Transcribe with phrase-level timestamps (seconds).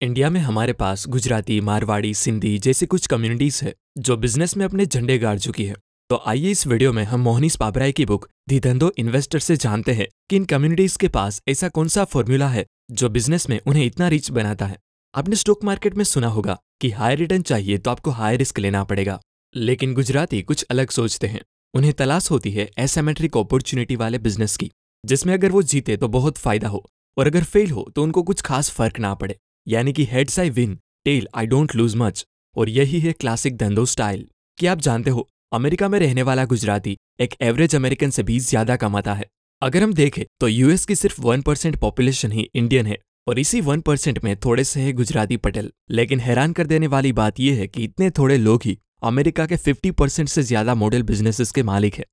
[0.00, 4.86] India में हमारे पास गुजराती, मारवाड़ी, सिंधी जैसी कुछ कम्युनिटीज है जो बिज़नेस में अपने
[4.86, 5.74] झंडे गाड़ चुकी है।
[6.10, 9.92] तो आइए इस वीडियो में हम मोहनीश पाबराई की बुक दी धंधो इन्वेस्टर से जानते
[9.92, 13.84] हैं कि इन कम्युनिटीज के पास ऐसा कौन सा फॉर्मूला है जो बिज़नेस में उन्हें
[13.84, 14.78] इतना रिच बनाता है।
[15.14, 18.84] आपने स्टॉक मार्केट में सुना होगा कि हाई रिटर्न चाहिए तो आपको हाई रिस्क लेना
[18.84, 19.18] पड़ेगा।
[19.54, 21.40] लेकिन गुजराती कुछ अलग सोचते हैं।
[21.74, 24.70] उन्हें तलाश होती है एसेमेट्रिक अपॉर्चुनिटी वाले बिज़नेस की,
[25.04, 26.84] जिसमें अगर वो जीते तो बहुत फ़ायदा हो
[27.16, 30.50] और अगर फेल हो तो उनको कुछ खास फ़र्क ना पड़े। यानी कि heads I
[30.50, 32.24] win tail I don't lose much
[32.56, 34.26] और यही है क्लासिक धंधो स्टाइल
[34.58, 38.76] कि आप जानते हो, अमेरिका में रहने वाला गुजराती एक एवरेज अमेरिकन से भी ज़्यादा
[38.76, 39.26] कमाता है।
[39.62, 43.60] अगर हम देखें तो यूएस की सिर्फ़ वन परसेंट पॉपुलेशन ही इंडियन है और इसी
[43.60, 47.58] वन परसेंट में थोड़े से है गुजराती पटेल। लेकिन हैरान कर देने वाली बात यह
[47.58, 51.62] है कि इतने थोड़े लोग ही अमेरिका के 50 परसेंट से ज़्यादा मॉडल बिजनेसेस के
[51.62, 52.04] मालिक है।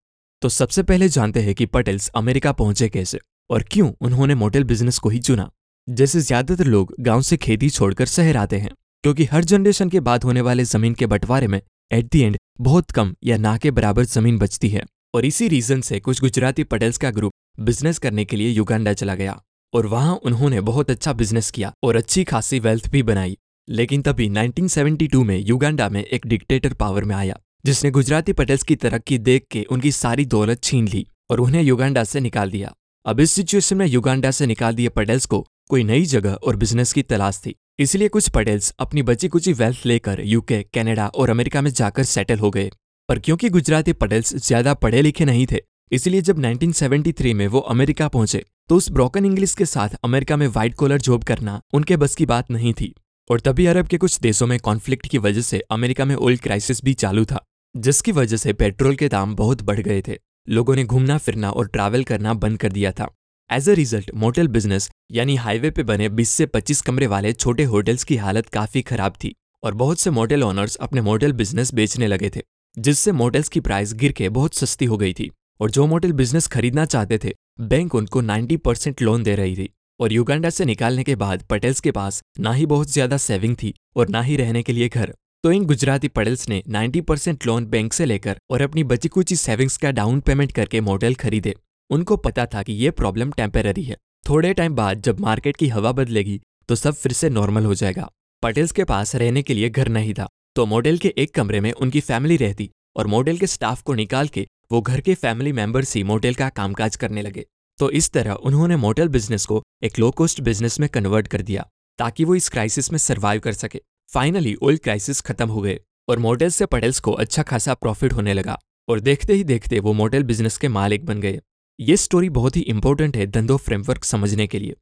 [0.42, 4.98] तो सबसे पहले जानते हैं कि पटेल्स अमेरिका पहुँचे कैसे और क्यों उन्होंने मॉडल बिज़नेस
[5.00, 5.50] को ही चुना।
[5.88, 8.70] जैसे ज़्यादातर लोग गाँव से खेती छोड़कर शहर आते हैं,
[9.04, 11.62] क्योंकि हर जनरेशन के बाद होने वाले ज़मीन के बंटवारे में
[11.92, 14.84] एट दी एंड बहुत कम या ना के बराबर ज़मीन बचती है।
[15.16, 19.16] और इसी रीजन से कुछ गुजराती पटेल्स का ग्रुप बिज़नेस करने के लिए युगांडा चला
[19.16, 19.40] गया,
[19.74, 24.30] और वहाँ उन्होंने बहुत अच्छा बिज़नेस किया और अच्छी खासी वेल्थ भी बनाई। लेकिन तभी
[24.30, 29.46] 1972 में युगांडा में एक डिक्टेटर पावर में आया, जिसने गुजराती पटेल्स की तरक्की देख
[29.52, 32.74] के उनकी सारी दौलत छीन ली और उन्हें युगांडा से निकाल दिया।
[33.06, 36.94] अब इस सिचुएशन में युगांडा से निकाल दिए पटेल्स को कोई नई जगह और बिज़नेस
[36.94, 41.62] की तलाश थी। इसलिए कुछ पटेल्स अपनी बची कुची वेल्थ लेकर यूके कनाडा और अमेरिका
[41.62, 42.70] में जाकर सेटल हो गए।
[43.10, 45.60] पर क्योंकि गुजराती पटेल्स ज़्यादा पढ़े लिखे नहीं थे,
[45.92, 50.48] इसलिए जब 1973 में वो अमेरिका पहुँचे तो उस ब्रोकन इंग्लिश के साथ अमेरिका में
[50.48, 52.94] व्हाइट कॉलर जॉब करना उनके बस की बात नहीं थी।
[53.30, 56.84] और तभी अरब के कुछ देशों में कॉन्फ्लिक्ट की वजह से अमेरिका में ऑयल क्राइसिस
[56.84, 57.44] भी चालू था,
[57.76, 60.18] जिसकी वजह से पेट्रोल के दाम बहुत बढ़ गए थे।
[60.48, 63.10] लोगों ने घूमना फिरना और ट्रैवल करना बंद कर दिया था।
[63.50, 67.64] As a result motel business यानी हाईवे पे बने 20 से 25 कमरे वाले छोटे
[67.64, 72.08] होटल्स की हालत काफ़ी खराब थी और बहुत से मोटेल ओनर्स अपने मोटेल बिज़नेस बेचने
[72.08, 72.42] लगे थे,
[72.78, 75.30] जिससे मोटेल्स की प्राइस गिर के बहुत सस्ती हो गई थी।
[75.60, 79.70] और जो मोटेल बिज़नेस खरीदना चाहते थे, बैंक उनको 90 परसेंट लोन दे रही थी।
[80.00, 83.74] और युगांडा से निकालने के बाद पटेल्स के पास ना ही बहुत ज़्यादा सेविंग थी
[83.96, 85.14] और ना ही रहने के लिए घर।
[85.44, 89.36] तो इन गुजराती पटेल्स ने 90 परसेंट लोन बैंक से लेकर और अपनी बची कुची
[89.36, 91.56] सेविंग्स का डाउन पेमेंट करके मोटेल खरीदे।
[91.90, 95.92] उनको पता था कि ये प्रॉब्लम टेम्पररी है। थोड़े टाइम बाद जब मार्केट की हवा
[95.92, 96.40] बदलेगी
[96.70, 98.10] तो सब फिर से नॉर्मल हो जाएगा।
[98.44, 101.72] पटेल्स के पास रहने के लिए घर नहीं था तो मॉडल के एक कमरे में
[101.72, 105.96] उनकी फैमिली रहती और मॉडल के स्टाफ को निकाल के वो घर के फैमिली मेंबर्स
[105.96, 107.46] ही मॉडल का कामकाज करने लगे।
[107.80, 111.66] तो इस तरह उन्होंने मोटेल बिज़नेस को एक लो कॉस्ट बिज़नेस में कन्वर्ट कर दिया,
[112.00, 115.80] ताकि वो इस क्राइसिस में सर्वाइव कर सके। फाइनली ओल्ड क्राइसिस खत्म हो गए
[116.10, 118.58] और मॉडल से पटेल्स को अच्छा खासा प्रॉफिट होने लगा
[118.88, 121.40] और देखते ही देखते वो मॉडल बिज़नेस के मालिक बन गए।
[121.80, 124.76] ये स्टोरी बहुत ही इंपॉर्टेंट है धंधो फ्रेमवर्क समझने के लिए।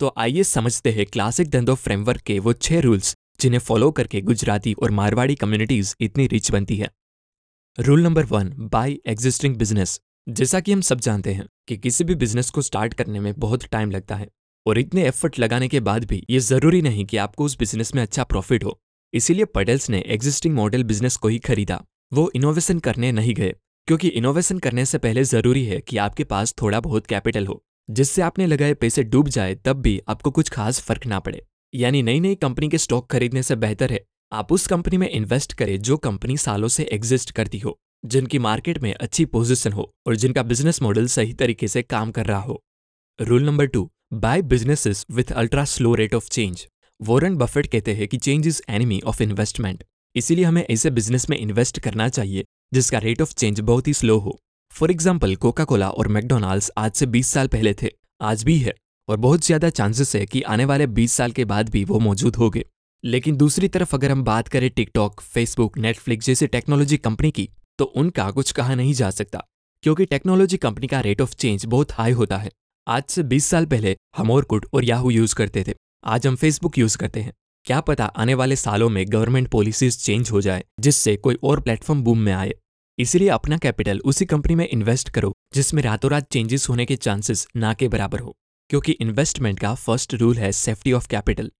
[0.00, 4.72] तो आइए समझते हैं क्लासिक धंधो फ्रेमवर्क के वो छह रूल्स जिन्हें फॉलो करके गुजराती
[4.72, 6.90] और मारवाड़ी कम्युनिटीज इतनी रिच बनती है।
[7.78, 12.14] Rule number one buy existing business जैसा कि हम सब जानते हैं कि किसी भी
[12.14, 14.28] बिज़नेस को स्टार्ट करने में बहुत टाइम लगता है
[14.66, 18.02] और इतने एफर्ट लगाने के बाद भी ये ज़रूरी नहीं कि आपको उस बिज़नेस में
[18.02, 18.78] अच्छा प्रॉफिट हो।
[19.12, 23.54] इसीलिए पटेल्स ने एग्जिस्टिंग मॉडल बिज़नेस को ही खरीदा। वो इनोवेशन करने नहीं गए।
[23.88, 28.22] क्योंकि इनोवेशन करने से पहले ज़रूरी है कि आपके पास थोड़ा बहुत कैपिटल हो। जिससे
[28.22, 31.42] आपने लगाए पैसे डूब जाए, तब भी आपको कुछ खास फ़र्क ना पड़े।
[31.74, 35.52] यानी नई नई कंपनी के स्टॉक खरीदने से बेहतर है। आप उस कंपनी में इन्वेस्ट
[35.52, 40.16] करें जो कंपनी सालों से एग्जिस्ट करती हो, जिनकी मार्केट में अच्छी पोजीशन हो और
[40.16, 42.62] जिनका बिज़नेस मॉडल सही तरीके से काम कर रहा हो।
[43.18, 46.66] Rule number two buy businesses with ultra slow rate of change
[47.00, 49.84] Warren Buffett कहते हैं कि change is enemy of investment
[50.16, 54.18] इसीलिए हमें ऐसे बिज़नेस में इन्वेस्ट करना चाहिए। जिसका रेट ऑफ़ चेंज बहुत ही स्लो
[54.18, 54.38] हो।
[54.72, 57.90] फॉर एग्ज़ाम्पल कोका कोला और मैकडोनाल्ड्स आज से 20 साल पहले थे,
[58.20, 58.74] आज भी है
[59.08, 62.36] और बहुत ज़्यादा चांसेस है कि आने वाले 20 साल के बाद भी वो मौजूद
[62.36, 62.64] होंगे।
[63.04, 67.84] लेकिन दूसरी तरफ़ अगर हम बात करें टिकटॉक फेसबुक नेटफ्लिक्स जैसी टेक्नोलॉजी कंपनी की तो
[67.96, 69.42] उनका कुछ कहा नहीं जा सकता,
[69.84, 72.50] क्योंकि टेक्नोलॉजी कंपनी का रेट ऑफ़ चेंज बहुत हाई होता है।
[72.86, 75.74] आज से 20 साल पहले हम और कुट और याहू यूज़ करते थे,
[76.04, 77.32] आज हम फेसबुक यूज़ करते हैं।
[77.66, 82.02] क्या पता आने वाले सालों में गवर्नमेंट पॉलिसीज़ चेंज हो जाए, जिससे कोई और प्लेटफॉर्म
[82.02, 82.52] बूम में आए।
[82.98, 87.46] इसलिए अपना कैपिटल उसी कंपनी में इन्वेस्ट करो, जिसमें रातों रात चेंजेस होने के चांसेस
[87.56, 88.34] ना के बराबर हो,
[88.70, 91.50] क्योंकि इन्वेस्टमेंट का फ़र्स्ट रूल है safety of capital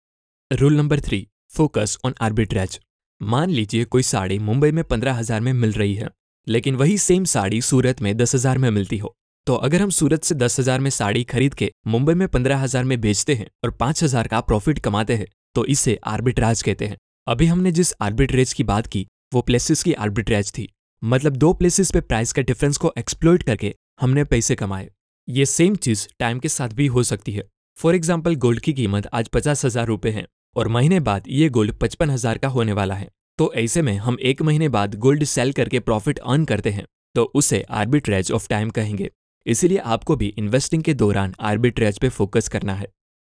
[0.51, 1.27] rule number three
[1.57, 2.79] focus on arbitrage
[3.21, 6.11] मान लीजिए कोई साड़ी मुंबई में पंद्रह हज़ार में मिल रही है,
[6.47, 9.15] लेकिन वही सेम साड़ी सूरत में दस हज़ार में मिलती हो।
[9.47, 12.85] तो अगर हम सूरत से दस हज़ार में साड़ी खरीद के मुंबई में पंद्रह हज़ार
[12.85, 16.97] में बेचते हैं और पाँच हज़ार का प्रॉफिट कमाते हैं तो इसे आर्बिट्राज कहते हैं।
[17.27, 20.69] अभी हमने जिस आर्बिट्रेज की बात की, वो प्लेसेस की आर्बिट्रेज थी।
[21.03, 24.89] मतलब दो प्लेसेस पे प्राइस का डिफरेंस को एक्सप्लोइट करके हमने पैसे कमाए।
[25.29, 27.43] ये सेम चीज़ टाइम के साथ भी हो सकती है।
[27.77, 30.27] फॉर एग्ज़ाम्पल गोल्ड की कीमत आज पचास हज़ार रुपए है
[30.57, 33.09] और महीने बाद ये गोल्ड पचपन हज़ार का होने वाला है।
[33.39, 36.85] तो ऐसे में हम एक महीने बाद गोल्ड सेल करके प्रॉफिट अर्न करते हैं
[37.15, 39.11] तो उसे आर्बिट्रेज ऑफ़ टाइम कहेंगे।
[39.47, 42.87] इसीलिए आपको भी इन्वेस्टिंग के दौरान आर्बिट्रेज पे फोकस करना है।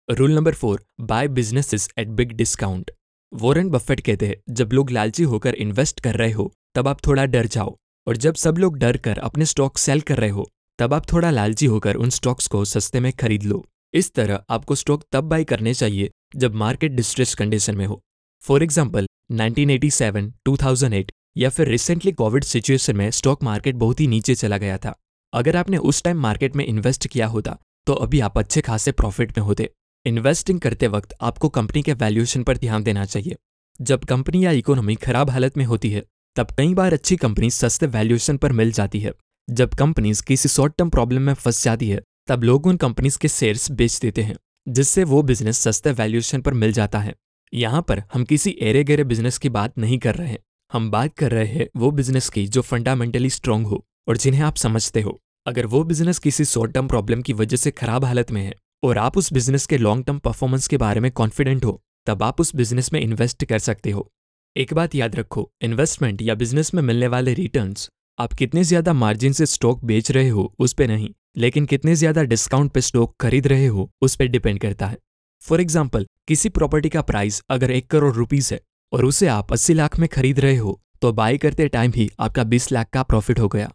[0.10, 2.92] Rule number four buy businesses at big discount
[3.32, 7.26] Warren Buffett कहते हैं जब लोग लालची होकर इन्वेस्ट कर रहे हो तब आप थोड़ा
[7.26, 7.76] डर जाओ।
[8.08, 10.48] और जब सब लोग डर कर अपने स्टॉक सेल कर रहे हो
[10.80, 13.64] तब आप थोड़ा लालची होकर उन स्टॉक्स को सस्ते में खरीद लो।
[13.94, 18.00] इस तरह आपको स्टॉक तब बाई करने चाहिए जब मार्केट डिस्ट्रेस कंडीशन में हो।
[18.44, 24.36] फॉर एग्ज़ाम्पल 1987, 2008 या फिर रिसेंटली कोविड सिचुएशन में स्टॉक मार्केट बहुत ही नीचे
[24.36, 24.96] चला गया था।
[25.34, 27.58] अगर आपने उस टाइम मार्केट में इन्वेस्ट किया होता
[27.88, 29.70] तो अभी आप अच्छे खासे प्रॉफिट में होते।
[30.06, 33.36] इन्वेस्टिंग करते वक्त आपको कंपनी के वैल्यूएशन पर ध्यान देना चाहिए।
[33.80, 36.04] जब कंपनी या इकोनॉमी खराब हालत में होती है,
[36.36, 39.14] तब कई बार अच्छी कंपनी सस्ते वैल्यूएशन पर मिल जाती है।
[39.48, 43.28] जब कंपनीज़ किसी शॉर्ट टर्म प्रॉब्लम में फंस जाती है, तब लोग उन कंपनीज़ के
[43.28, 44.36] शेयर्स बेच देते हैं,
[44.68, 47.14] जिससे वो बिज़नेस सस्ते वैल्यूएशन पर मिल जाता है।
[47.54, 50.40] यहाँ पर हम किसी एरे गेरे बिज़नेस की बात नहीं कर रहे हैं।
[50.72, 54.56] हम बात कर रहे हैं वो बिज़नेस की जो फंडामेंटली स्ट्रांग हो। और जिन्हें आप
[54.58, 58.42] समझते हो। अगर वो बिज़नेस किसी शॉर्ट टर्म प्रॉब्लम की वजह से खराब हालत में
[58.42, 62.24] है और आप उस बिज़नेस के लॉन्ग टर्म परफॉर्मेंस के बारे में कॉन्फिडेंट हो, तब
[62.24, 64.10] आप उस बिज़नेस में इन्वेस्ट कर सकते हो।
[64.56, 67.90] एक बात याद रखो, इन्वेस्टमेंट या बिज़नेस में मिलने वाले रिटर्न्स,
[68.20, 72.24] आप कितने ज़्यादा मार्जिन से स्टॉक बेच रहे हो उस पर नहीं, लेकिन कितने ज़्यादा
[72.26, 74.98] डिस्काउंट पे स्टॉक खरीद रहे हो उस पर डिपेंड करता है।
[75.42, 78.60] फॉर एग्ज़ाम्पल किसी प्रॉपर्टी का प्राइस अगर एक करोड़ रुपीज़ है
[78.92, 82.44] और उसे आप अस्सी लाख में खरीद रहे हो तो बाय करते टाइम ही आपका
[82.46, 83.72] बीस लाख का प्रॉफिट हो गया।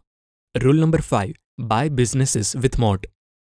[0.55, 3.05] Rule number five buy businesses with moat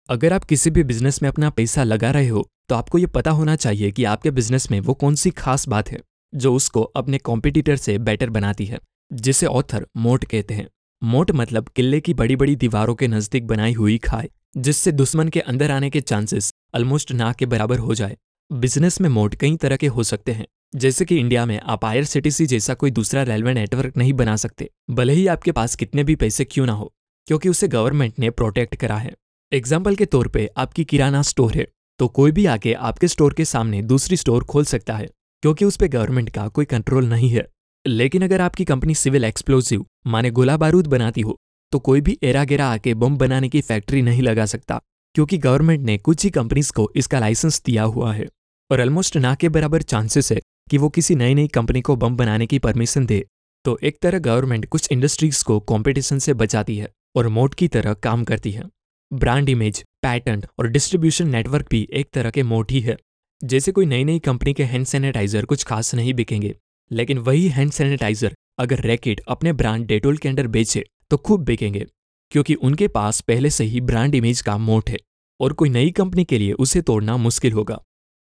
[0.09, 3.31] अगर आप किसी भी बिज़नेस में अपना पैसा लगा रहे हो तो आपको ये पता
[3.31, 5.99] होना चाहिए कि आपके बिज़नेस में वो कौन सी खास बात है,
[6.33, 8.79] जो उसको अपने कॉम्पिटिटर से बेटर बनाती है,
[9.11, 10.67] जिसे ऑथर मोट कहते हैं।
[11.01, 15.39] मोट मतलब किले की बड़ी बड़ी दीवारों के नज़दीक बनाई हुई खाए जिससे दुश्मन के
[15.41, 18.17] अंदर आने के चांसेस ऑलमोस्ट ना के बराबर हो जाए।
[18.51, 22.03] बिज़नेस में मोट कई तरह के हो सकते हैं, जैसे कि इंडिया में आप आयर
[22.05, 26.15] सिटीसी जैसा कोई दूसरा रेलवे नेटवर्क नहीं बना सकते, भले ही आपके पास कितने भी
[26.15, 26.93] पैसे क्यों ना हो।
[27.27, 29.13] क्योंकि उसे गवर्नमेंट ने प्रोटेक्ट करा है।
[29.51, 31.67] एग्ज़ाम्पल के तौर पे आपकी किराना स्टोर है
[31.99, 35.07] तो कोई भी आके आपके स्टोर के सामने दूसरी स्टोर खोल सकता है,
[35.43, 37.47] क्योंकि उस पर गवर्नमेंट का कोई कंट्रोल नहीं है।
[37.85, 41.37] लेकिन अगर आपकी कंपनी सिविल एक्सप्लोजिव माने गोला बारूद बनाती हो
[41.73, 44.79] तो कोई भी एरा गेरा आके बम बनाने की फैक्ट्री नहीं लगा सकता,
[45.15, 48.27] क्योंकि गवर्नमेंट ने कुछ ही कंपनीज़ को इसका लाइसेंस दिया हुआ है।
[48.71, 50.39] और ऑलमोस्ट ना के बराबर चांसेस है
[50.69, 53.23] कि वो किसी नई नई कंपनी को बम बनाने की परमिशन दे।
[53.65, 57.93] तो एक तरह गवर्नमेंट कुछ इंडस्ट्रीज़ को कंपटीशन से बचाती है। और मोड की तरह
[57.93, 58.63] काम करती है।
[59.11, 62.97] ब्रांड इमेज पैटर्न और डिस्ट्रीब्यूशन नेटवर्क भी एक तरह के मोट ही है।
[63.43, 66.55] जैसे कोई नई नई कंपनी के हैंड सैनिटाइजर कुछ खास नहीं बिकेंगे।
[66.91, 71.85] लेकिन वही हैंड सैनिटाइजर अगर रैकेट अपने ब्रांड डेटोल के अंडर बेचे तो खूब बिकेंगे।
[72.31, 74.97] क्योंकि उनके पास पहले से ही ब्रांड इमेज का मोट है
[75.39, 77.81] और कोई नई कंपनी के लिए उसे तोड़ना मुश्किल होगा।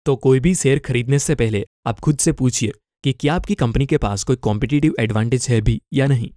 [0.06, 2.72] तो कोई भी शेयर खरीदने से पहले आप खुद से पूछिए
[3.04, 6.30] कि क्या आपकी कंपनी के पास कोई कॉम्पिटिटिव एडवांटेज है भी या नहीं।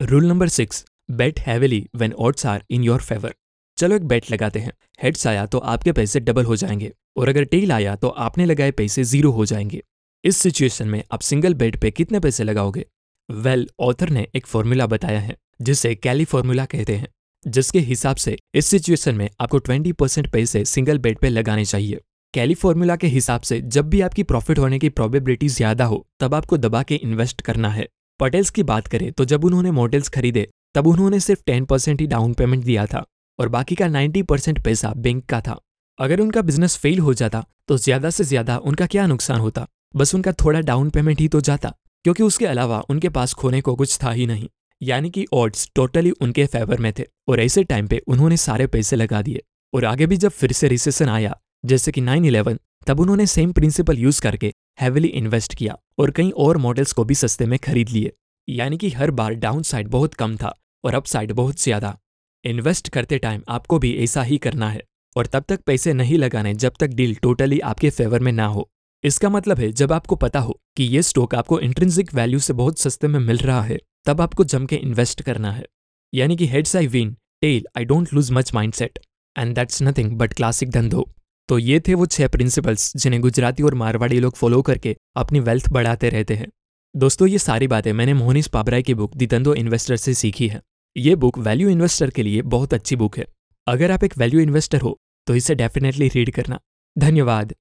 [0.00, 3.34] Rule number six bet heavily when odds are in your favour
[3.78, 4.72] चलो एक बेट लगाते हैं।
[5.02, 8.70] हेड्स आया तो आपके पैसे डबल हो जाएँगे। और अगर टेल आया तो आपने लगाए
[8.70, 9.82] पैसे ज़ीरो हो जाएँगे।
[10.24, 12.84] इस सिचुएशन में आप सिंगल बेड पे कितने पैसे लगाओगे?
[13.28, 17.08] वेल well, ऑथर ने एक फॉर्मूला बताया है जिसे कैली फॉर्मूला कहते हैं
[17.46, 22.00] जिसके हिसाब से इस सिचुएशन में आपको 20 परसेंट पैसे सिंगल बेड पे लगाने चाहिए।
[22.34, 26.34] कैली फॉर्मूला के हिसाब से जब भी आपकी प्रॉफिट होने की प्रोबेबिलिटी ज़्यादा हो तब
[26.34, 27.86] आपको दबा के इन्वेस्ट करना है।
[28.20, 32.06] पटेल्स की बात करें तो जब उन्होंने मॉडल्स खरीदे तब उन्होंने सिर्फ़ टेन परसेंट ही
[32.06, 33.04] डाउन पेमेंट दिया था
[33.38, 35.58] और बाकी का नाइन्टी परसेंट पैसा बैंक का था।
[35.98, 39.66] अगर उनका बिज़नेस फेल हो जाता तो ज़्यादा से ज़्यादा उनका क्या नुकसान होता?
[39.96, 41.72] बस उनका थोड़ा डाउन पेमेंट ही तो जाता,
[42.04, 44.48] क्योंकि उसके अलावा उनके पास खोने को कुछ था ही नहीं।
[44.80, 48.96] यानी कि ऑड्स टोटली उनके फेवर में थे और ऐसे टाइम पे उन्होंने सारे पैसे
[48.96, 53.00] लगा दिए। और आगे भी जब फिर से रिसेशन आया, जैसे कि नाइन इलेवन तब
[53.00, 57.46] उन्होंने सेम प्रिंसिपल यूज़ करके हैविली इन्वेस्ट किया और कई और मॉडल्स को भी सस्ते
[57.46, 58.12] में खरीद लिए।
[58.48, 60.54] यानी कि हर बार डाउन साइड बहुत कम था।
[60.84, 61.96] और अप साइड बहुत ज़्यादा।
[62.44, 64.82] इन्वेस्ट करते टाइम आपको भी ऐसा ही करना है।
[65.16, 68.68] और तब तक पैसे नहीं लगाने जब तक डील टोटली आपके फेवर में ना हो।
[69.04, 72.78] इसका मतलब है, जब आपको पता हो कि ये स्टॉक आपको इंट्रेंसिक वैल्यू से बहुत
[72.78, 75.64] सस्ते में मिल रहा है, तब आपको जम के इन्वेस्ट करना है।
[76.12, 78.98] यानी कि heads I win tail I don't lose much mind set
[79.36, 81.08] and that's nothing but classic dhandho.
[81.48, 85.68] तो ये थे वो छह प्रिंसिपल्स जिन्हें गुजराती और मारवाड़ी लोग फॉलो करके अपनी वेल्थ
[85.72, 86.48] बढ़ाते रहते हैं।
[86.94, 90.60] दोस्तों, ये सारी बातें मैंने मोहनीश पाबराय की बुक दी धंधो इन्वेस्टर से सीखी है।
[90.96, 93.26] ये बुक वैल्यू इन्वेस्टर के लिए बहुत अच्छी बुक है।
[93.66, 94.96] अगर आप एक वैल्यू इन्वेस्टर हो
[95.26, 96.58] तो इसे डेफिनेटली रीड करना।
[96.96, 97.54] धन्यवाद।